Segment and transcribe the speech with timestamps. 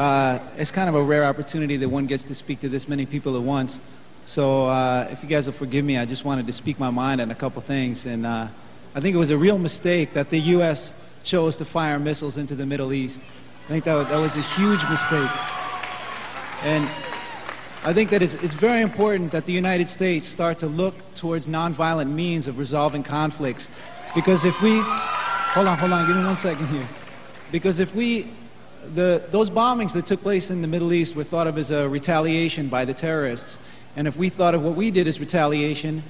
[0.00, 3.04] uh, it's kind of a rare opportunity that one gets to speak to this many
[3.04, 3.78] people at once.
[4.24, 7.20] So uh, if you guys will forgive me, I just wanted to speak my mind
[7.20, 8.06] on a couple things.
[8.06, 8.46] And uh,
[8.94, 10.94] I think it was a real mistake that the U.S.
[11.22, 13.20] chose to fire missiles into the Middle East.
[13.66, 15.30] I think that, that was a huge mistake.
[16.64, 16.88] And
[17.84, 21.46] I think that it's, it's very important that the United States start to look towards
[21.46, 23.68] nonviolent means of resolving conflicts.
[24.14, 26.88] Because if we, hold on, hold on, give me one second here.
[27.52, 28.32] Because if we,
[28.94, 31.88] the, those bombings that took place in the Middle East were thought of as a
[31.88, 33.58] retaliation by the terrorists.
[33.96, 36.02] And if we thought of what we did as retaliation,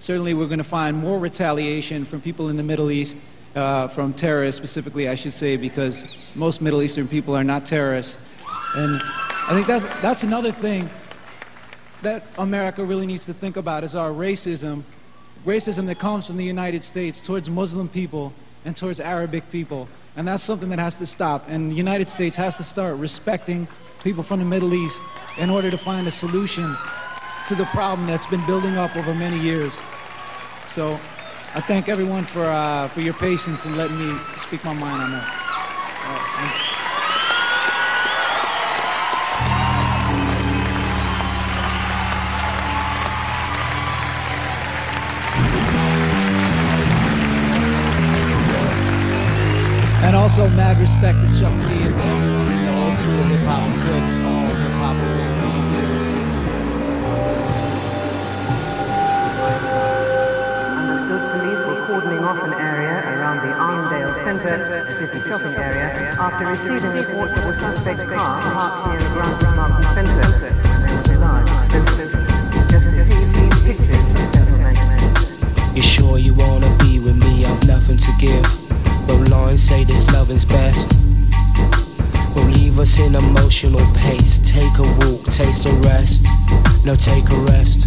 [0.00, 3.18] certainly we're going to find more retaliation from people in the Middle East,
[3.54, 8.18] uh, from terrorists specifically, I should say, because most Middle Eastern people are not terrorists.
[8.76, 10.88] And I think that's, that's another thing
[12.02, 14.82] that America really needs to think about is our racism,
[15.44, 18.32] racism that comes from the United States towards Muslim people
[18.64, 19.88] and towards Arabic people.
[20.16, 21.44] And that's something that has to stop.
[21.48, 23.66] And the United States has to start respecting
[24.02, 25.02] people from the Middle East
[25.36, 26.76] in order to find a solution
[27.46, 29.82] to the problem that's been building up over many years.
[30.68, 31.00] So
[31.54, 35.10] I thank everyone for, uh, for your patience and letting me speak my mind on
[35.12, 35.43] that.
[50.14, 54.46] And also mad respect to Chuck D and the old school hip hop good all
[54.46, 54.94] uh, hip hop
[60.78, 66.14] Understood police were cordoning off an area around the Arndale Centre, a city shopping area,
[66.14, 70.30] after receiving reports of a suspect car parked near the Grant Martin Centre.
[70.30, 72.22] There was a large explosion.
[72.70, 74.78] Just to see these pictures, gentlemen.
[75.74, 77.44] You sure you wanna be with me?
[77.44, 78.63] I've nothing to give.
[79.06, 80.92] But lines say this loving's best.
[82.34, 84.38] Will leave us in emotional pace.
[84.38, 86.24] Take a walk, taste a rest.
[86.84, 87.86] No, take a rest.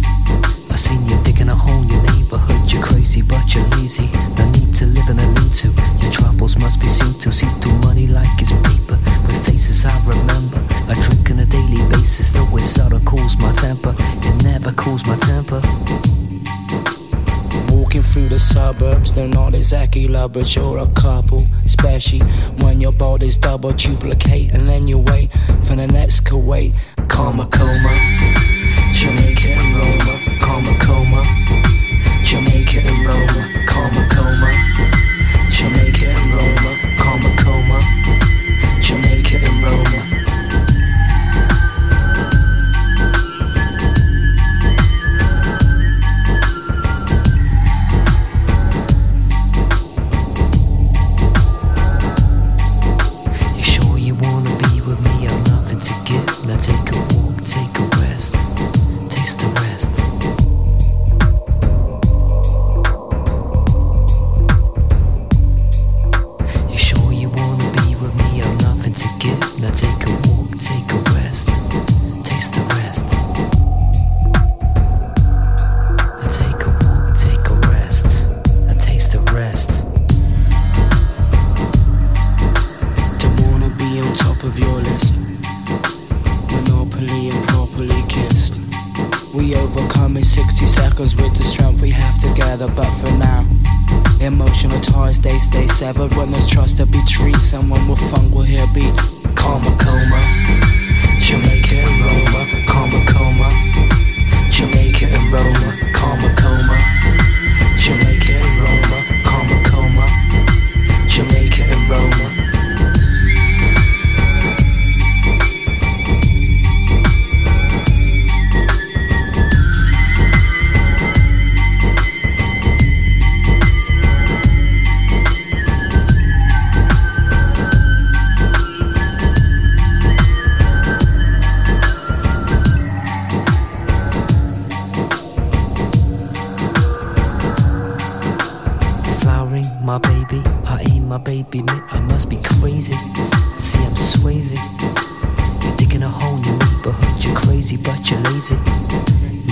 [0.70, 2.70] I seen you digging a hole in your neighborhood.
[2.72, 4.06] You're crazy, but you're lazy.
[4.38, 5.74] No need to live in a lean to.
[5.98, 7.32] Your troubles must be seen to.
[7.32, 8.94] See through money like it's paper.
[9.26, 9.97] With faces I
[19.58, 21.44] exactly lovers, you're a couple.
[21.64, 22.20] Especially
[22.62, 25.30] when your body's double duplicate, and then you wait
[25.66, 26.72] for the next Kuwait.
[27.08, 27.92] Karma coma.
[28.94, 30.14] Jamaica and Roma.
[30.40, 31.22] Karma coma.
[32.24, 33.42] Jamaica and Roma.
[33.66, 34.50] Karma coma.
[35.50, 36.72] Jamaica and Roma.
[37.02, 37.78] Karma coma.
[38.80, 40.17] Jamaica and Roma.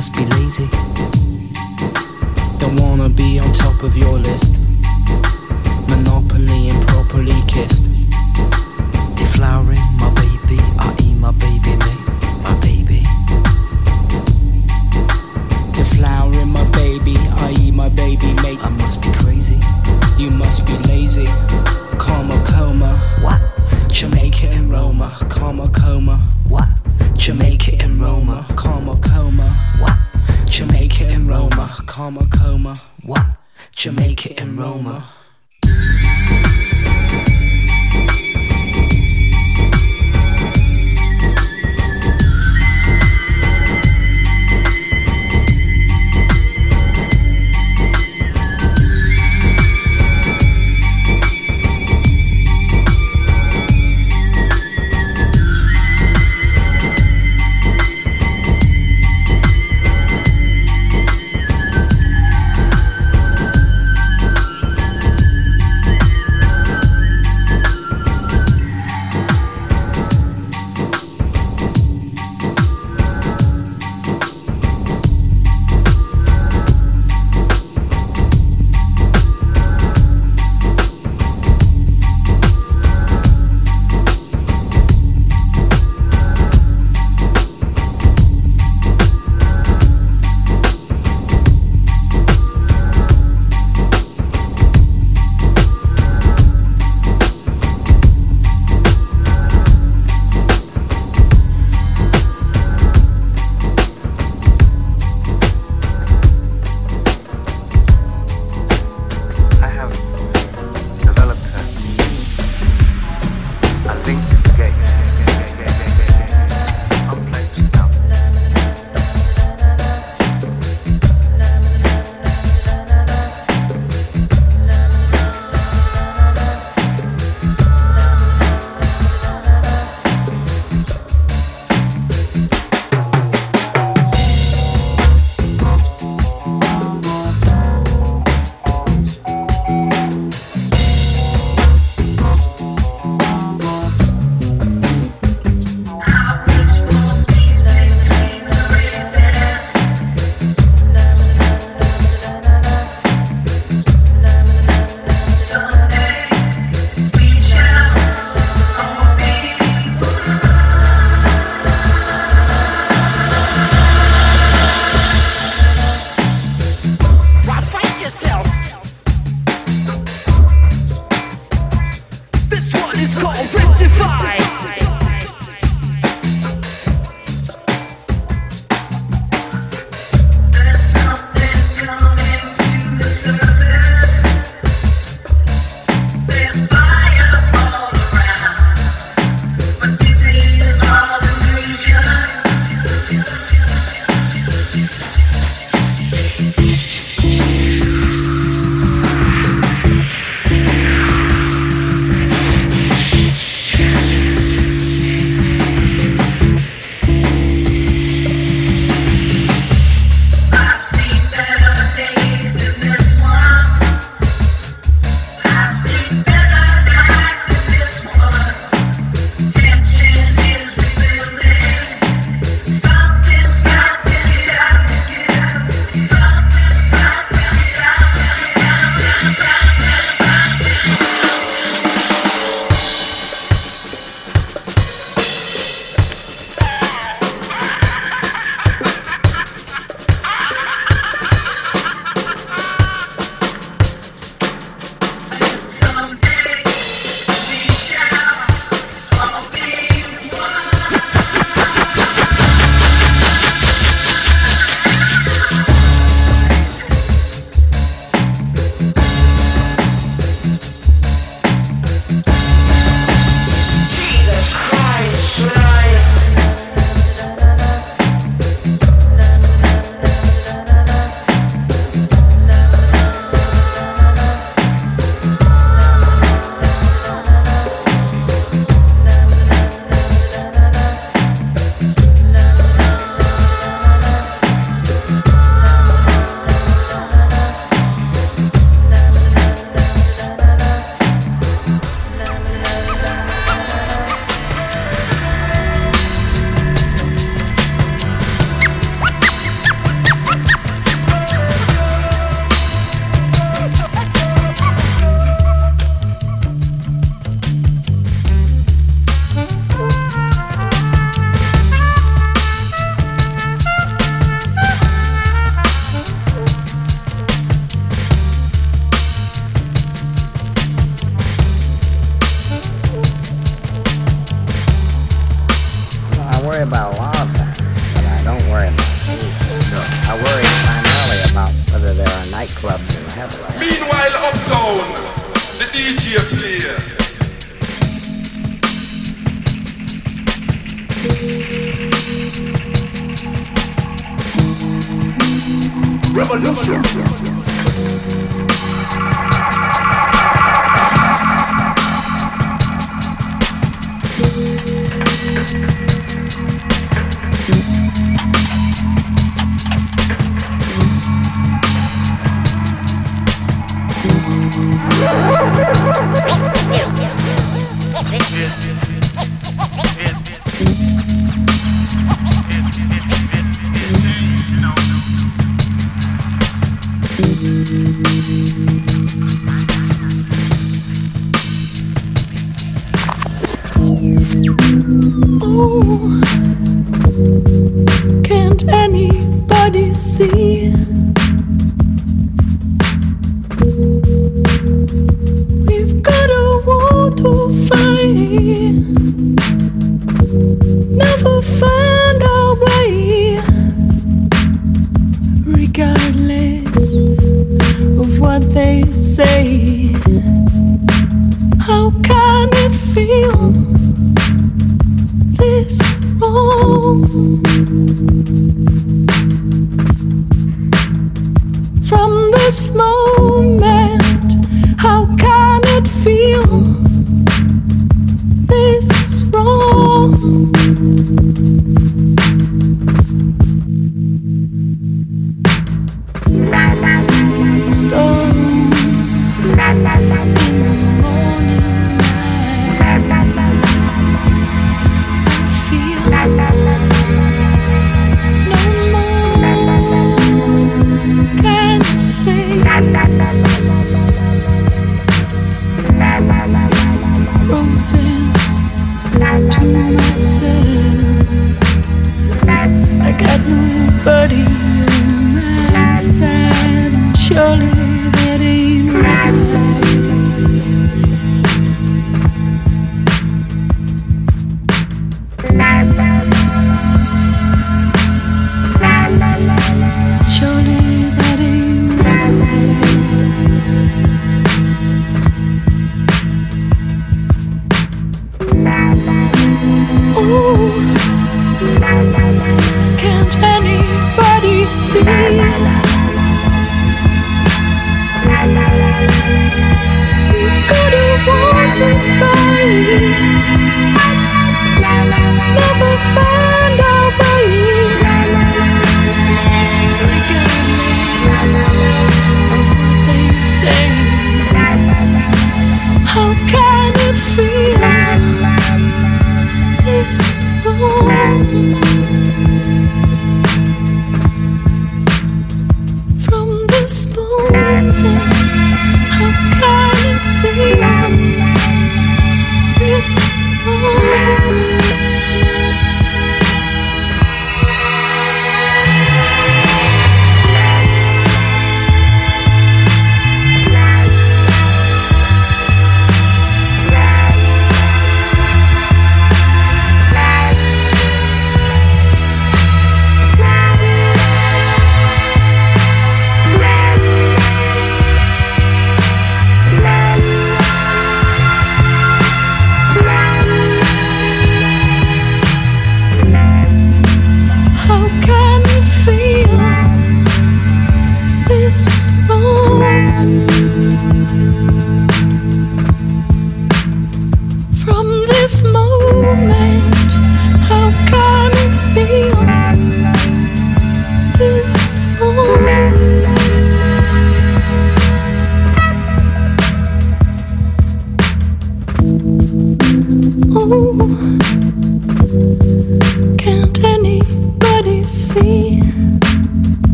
[0.00, 0.66] Must be lazy.
[2.58, 4.56] Don't wanna be on top of your list.
[5.88, 7.84] Monopoly and properly kissed.
[9.20, 9.79] Deflowering,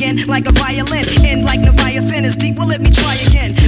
[0.00, 1.04] again like a violin.
[1.28, 3.59] In like Leviathan is deep, well, let me try again.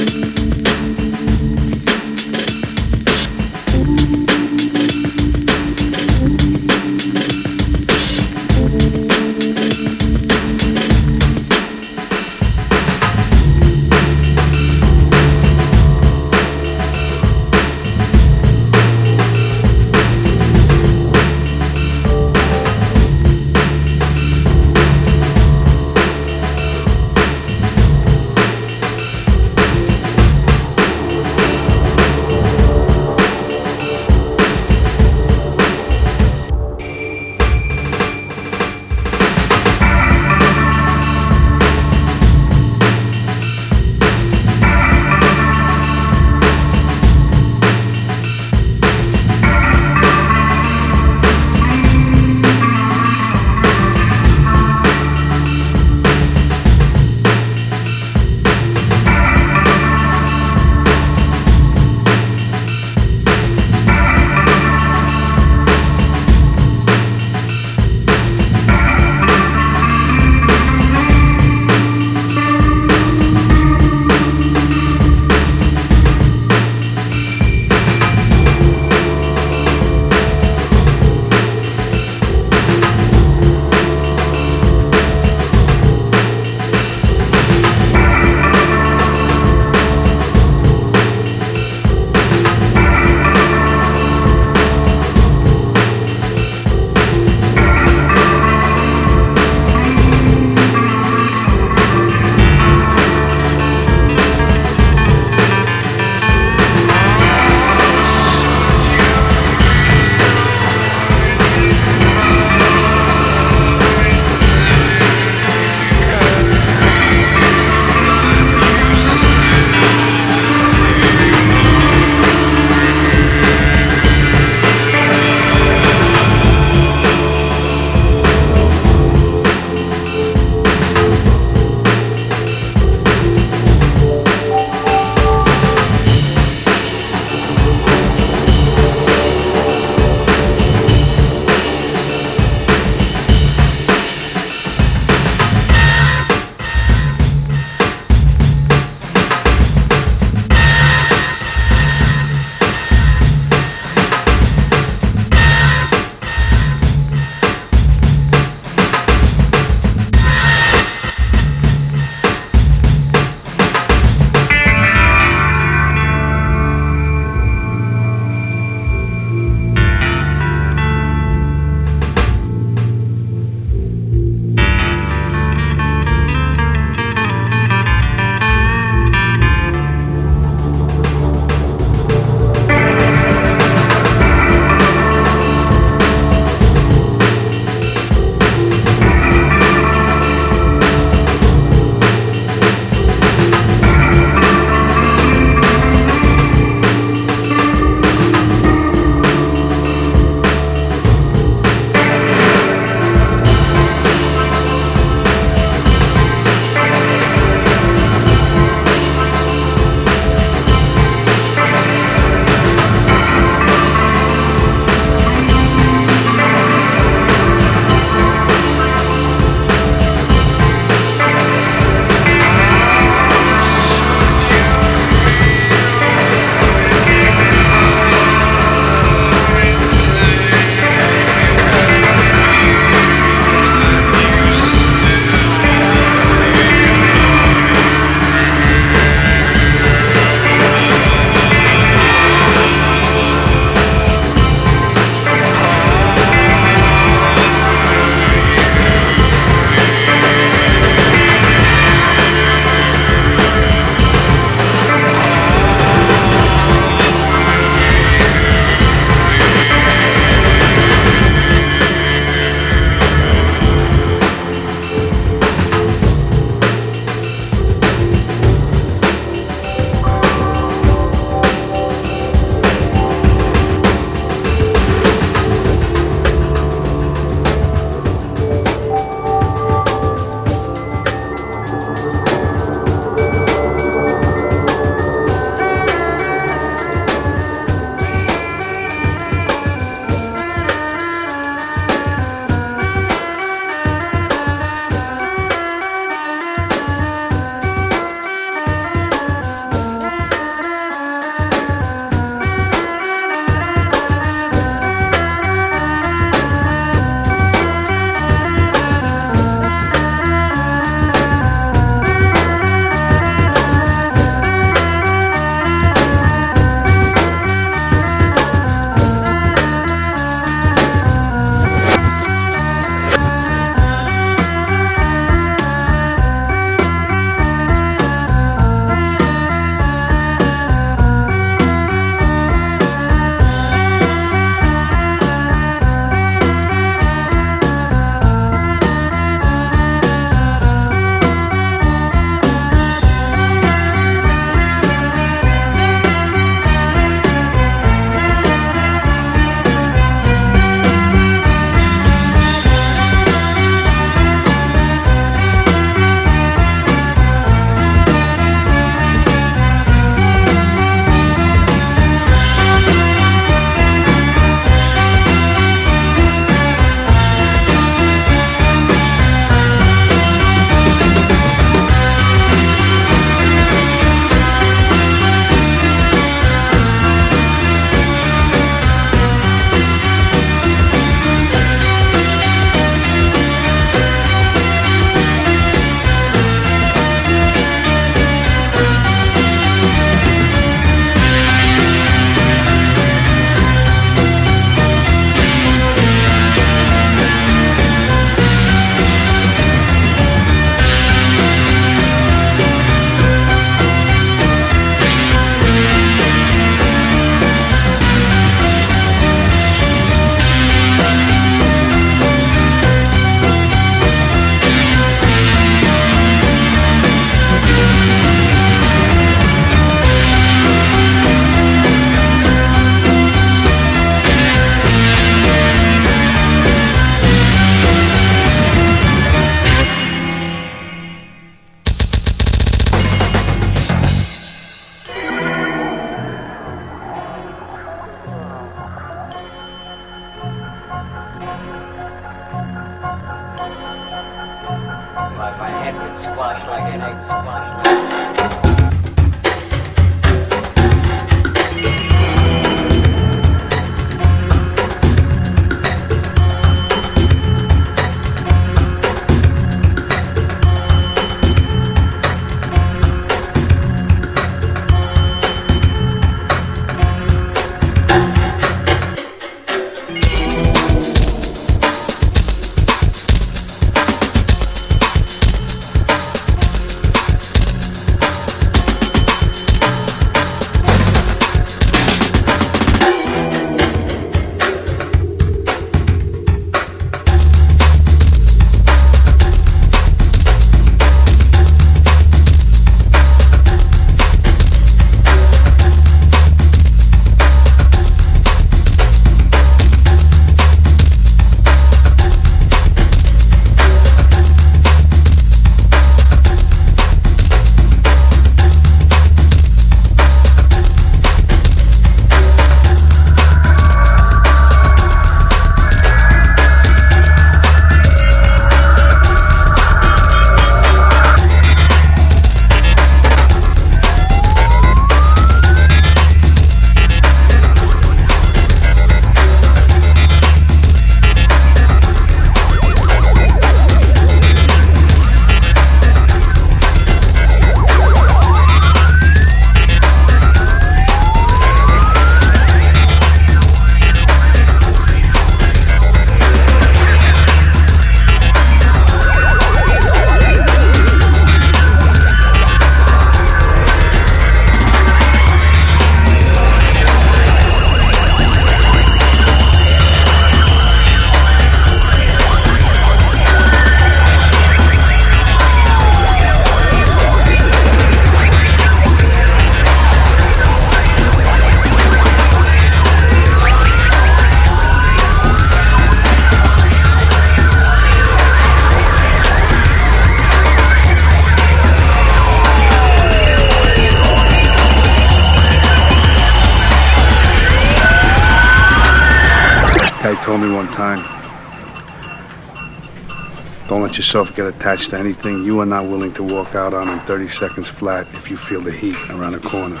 [594.22, 597.48] Yourself get attached to anything you are not willing to walk out on in 30
[597.48, 600.00] seconds flat if you feel the heat around the corner.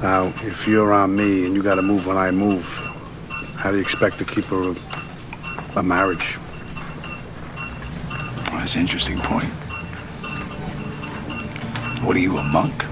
[0.00, 2.62] Now, if you're on me and you gotta move when I move,
[3.56, 4.76] how do you expect to keep a,
[5.74, 6.38] a marriage?
[8.46, 9.50] Well, that's an interesting point.
[12.04, 12.84] What are you, a monk?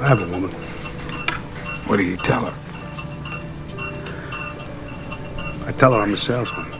[0.00, 0.50] I have a woman.
[1.86, 2.54] What do you tell her?
[5.68, 6.73] I tell her I'm a salesman.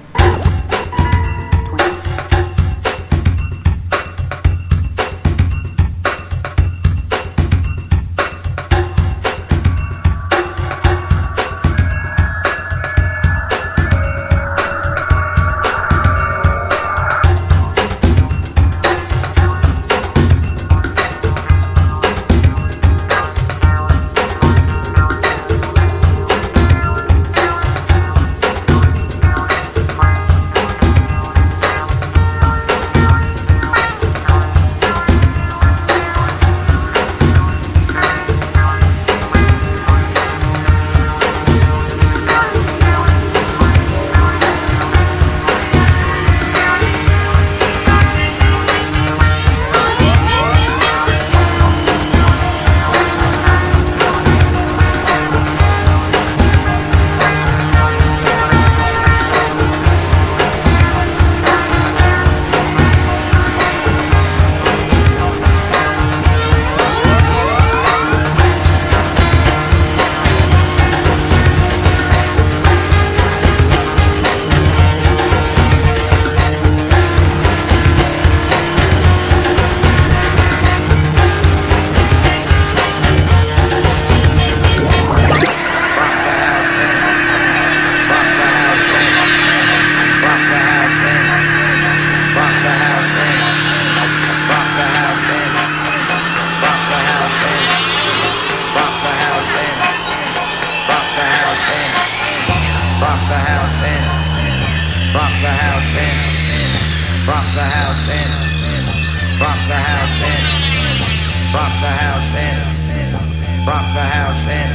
[111.55, 114.71] rock the house and rock the house and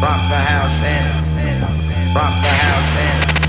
[0.00, 3.45] rock the house and rock the house and